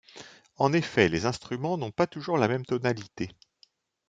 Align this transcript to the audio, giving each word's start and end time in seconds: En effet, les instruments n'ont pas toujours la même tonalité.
En 0.57 0.73
effet, 0.73 1.09
les 1.09 1.27
instruments 1.27 1.77
n'ont 1.77 1.91
pas 1.91 2.07
toujours 2.07 2.39
la 2.39 2.47
même 2.47 2.65
tonalité. 2.65 3.29